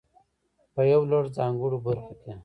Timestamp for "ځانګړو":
1.37-1.77